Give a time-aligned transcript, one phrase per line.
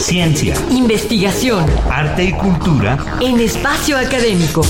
[0.00, 4.62] Ciencia, investigación, arte y cultura en espacio académico.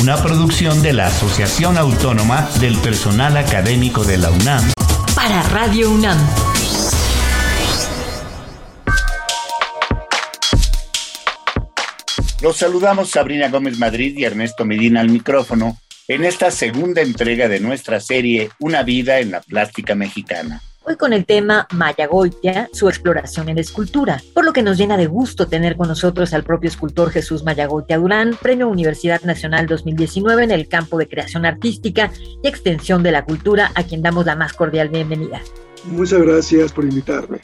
[0.00, 4.72] Una producción de la Asociación Autónoma del Personal Académico de la UNAM.
[5.14, 6.16] Para Radio UNAM.
[12.40, 17.58] Los saludamos Sabrina Gómez Madrid y Ernesto Medina al micrófono en esta segunda entrega de
[17.58, 20.62] nuestra serie Una vida en la plástica mexicana.
[20.86, 24.76] Hoy con el tema Maya Goitia, su exploración en la escultura, por lo que nos
[24.76, 29.22] llena de gusto tener con nosotros al propio escultor Jesús Maya Goitia Durán, Premio Universidad
[29.22, 34.02] Nacional 2019 en el campo de creación artística y extensión de la cultura, a quien
[34.02, 35.40] damos la más cordial bienvenida.
[35.84, 37.38] Muchas gracias por invitarme.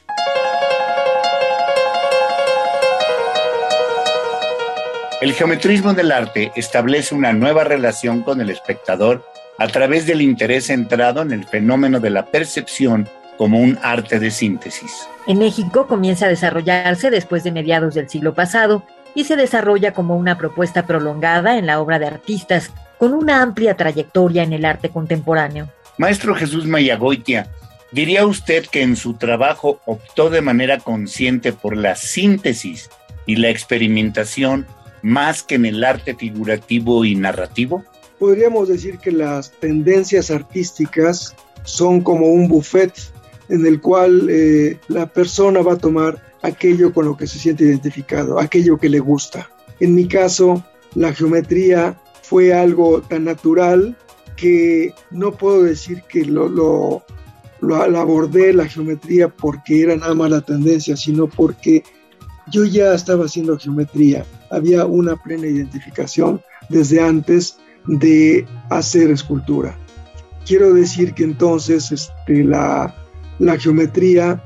[5.23, 9.25] El geometrismo del arte establece una nueva relación con el espectador
[9.57, 13.09] a través del interés centrado en el fenómeno de la percepción
[13.41, 15.09] como un arte de síntesis.
[15.27, 18.85] En México comienza a desarrollarse después de mediados del siglo pasado
[19.15, 23.79] y se desarrolla como una propuesta prolongada en la obra de artistas con una amplia
[23.79, 25.73] trayectoria en el arte contemporáneo.
[25.97, 27.51] Maestro Jesús Mayagoitia,
[27.93, 32.91] ¿diría usted que en su trabajo optó de manera consciente por la síntesis
[33.25, 34.67] y la experimentación
[35.01, 37.85] más que en el arte figurativo y narrativo?
[38.19, 41.35] Podríamos decir que las tendencias artísticas
[41.65, 42.93] son como un buffet
[43.51, 47.65] en el cual eh, la persona va a tomar aquello con lo que se siente
[47.65, 49.51] identificado, aquello que le gusta.
[49.81, 53.97] En mi caso, la geometría fue algo tan natural
[54.37, 57.05] que no puedo decir que lo, lo,
[57.99, 61.83] abordé la geometría porque era nada más la tendencia, sino porque
[62.51, 69.77] yo ya estaba haciendo geometría, había una plena identificación desde antes de hacer escultura.
[70.47, 72.95] Quiero decir que entonces este, la,
[73.41, 74.43] la geometría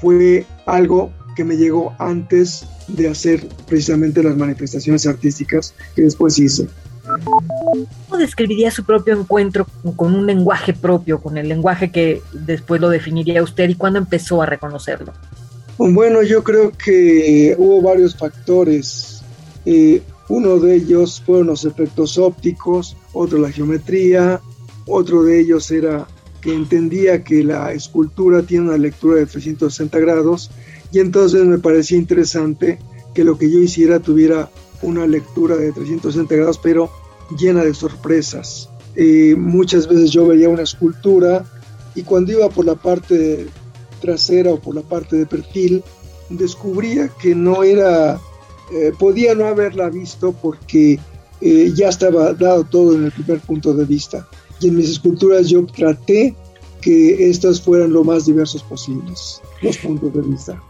[0.00, 6.68] fue algo que me llegó antes de hacer precisamente las manifestaciones artísticas que después hice.
[7.24, 12.90] ¿Cómo describiría su propio encuentro con un lenguaje propio, con el lenguaje que después lo
[12.90, 15.14] definiría usted y cuándo empezó a reconocerlo?
[15.78, 19.22] Bueno, yo creo que hubo varios factores.
[19.64, 24.40] Eh, uno de ellos fueron los efectos ópticos, otro la geometría,
[24.86, 26.06] otro de ellos era
[26.40, 30.50] que entendía que la escultura tiene una lectura de 360 grados
[30.92, 32.78] y entonces me parecía interesante
[33.14, 34.50] que lo que yo hiciera tuviera
[34.82, 36.90] una lectura de 360 grados pero
[37.36, 38.70] llena de sorpresas.
[38.94, 41.44] Eh, muchas veces yo veía una escultura
[41.94, 43.46] y cuando iba por la parte
[44.00, 45.82] trasera o por la parte de perfil,
[46.28, 48.20] descubría que no era,
[48.72, 50.98] eh, podía no haberla visto porque
[51.40, 54.28] eh, ya estaba dado todo en el primer punto de vista.
[54.60, 56.34] Y en mis esculturas yo traté
[56.80, 60.62] que estas fueran lo más diversos posibles, los puntos de vista.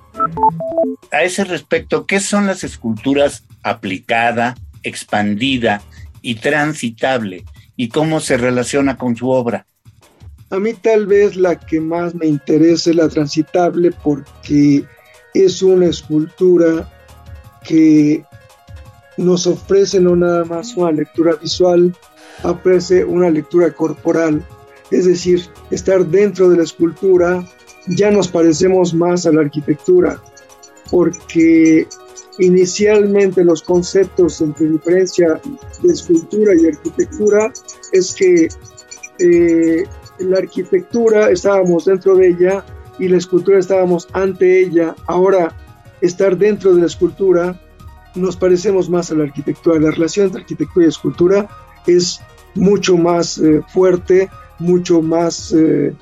[1.11, 5.83] A ese respecto, ¿qué son las esculturas aplicada, expandida
[6.23, 7.45] y transitable?
[7.77, 9.67] ¿Y cómo se relaciona con su obra?
[10.51, 14.85] A mí tal vez la que más me interesa es la transitable porque
[15.35, 16.91] es una escultura
[17.65, 18.25] que
[19.19, 21.95] nos ofrece no nada más una lectura visual,
[22.43, 24.45] ofrece una lectura corporal,
[24.91, 27.45] es decir, estar dentro de la escultura
[27.89, 30.21] ya nos parecemos más a la arquitectura,
[30.91, 31.87] porque
[32.39, 35.41] inicialmente los conceptos entre diferencia
[35.83, 37.53] de escultura y arquitectura
[37.93, 38.49] es que
[39.19, 39.85] eh,
[40.19, 42.65] la arquitectura estábamos dentro de ella
[42.99, 44.95] y la escultura estábamos ante ella.
[45.07, 45.55] Ahora,
[46.01, 47.61] estar dentro de la escultura
[48.15, 49.81] nos parecemos más a la arquitectura.
[49.81, 51.49] La relación entre arquitectura y escultura
[51.89, 52.21] es
[52.55, 54.29] mucho más eh, fuerte,
[54.59, 55.95] mucho más eh,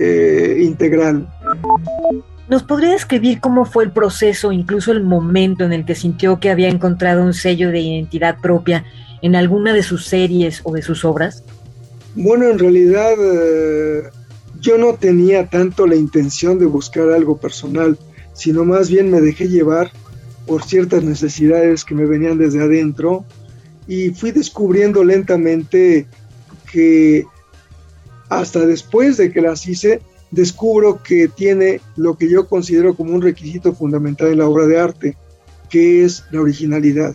[0.00, 1.28] eh, integral.
[2.48, 6.50] ¿Nos podría describir cómo fue el proceso, incluso el momento en el que sintió que
[6.50, 8.84] había encontrado un sello de identidad propia
[9.22, 11.42] en alguna de sus series o de sus obras?
[12.14, 13.14] Bueno, en realidad
[14.60, 17.98] yo no tenía tanto la intención de buscar algo personal,
[18.34, 19.90] sino más bien me dejé llevar
[20.46, 23.24] por ciertas necesidades que me venían desde adentro
[23.86, 26.06] y fui descubriendo lentamente
[26.70, 27.24] que
[28.28, 30.00] hasta después de que las hice,
[30.30, 34.80] descubro que tiene lo que yo considero como un requisito fundamental en la obra de
[34.80, 35.16] arte,
[35.70, 37.14] que es la originalidad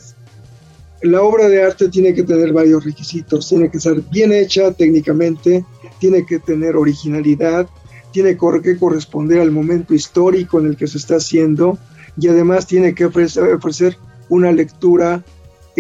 [1.01, 3.48] la obra de arte tiene que tener varios requisitos.
[3.48, 5.66] Tiene que ser bien hecha técnicamente,
[6.00, 7.68] tiene que tener originalidad,
[8.12, 11.77] tiene que corresponder al momento histórico en el que se está haciendo
[12.19, 13.98] y además tiene que ofrecer,
[14.30, 15.24] una lectura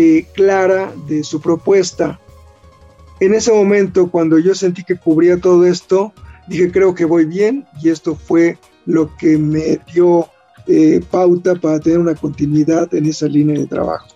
[0.01, 2.17] eh, clara de su propuesta.
[3.19, 6.13] En ese momento, cuando yo sentí que cubría todo esto,
[6.47, 10.29] dije, creo que voy bien y esto fue lo que me dio
[10.67, 14.07] eh, pauta para tener una continuidad en esa línea de trabajo.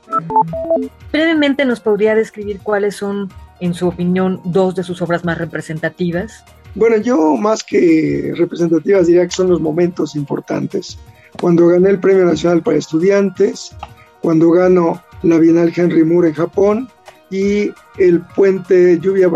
[1.12, 3.30] Brevemente nos podría describir cuáles son,
[3.60, 6.46] en su opinión, dos de sus obras más representativas.
[6.76, 10.98] Bueno, yo más que representativas diría que son los momentos importantes.
[11.42, 13.76] Cuando gané el Premio Nacional para Estudiantes,
[14.22, 16.90] cuando gano la Bienal Henry Moore en Japón
[17.30, 19.30] y el puente lluvia,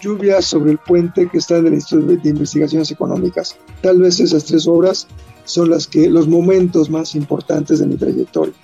[0.00, 3.56] lluvia sobre el puente que está en el Instituto de Investigaciones Económicas.
[3.80, 5.08] Tal vez esas tres obras
[5.44, 8.54] son las que los momentos más importantes de mi trayectoria.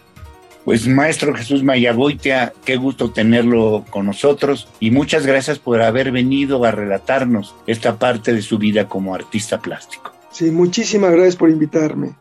[0.64, 6.64] Pues maestro Jesús Mayagoitia, qué gusto tenerlo con nosotros y muchas gracias por haber venido
[6.64, 10.12] a relatarnos esta parte de su vida como artista plástico.
[10.30, 12.16] Sí, muchísimas gracias por invitarme.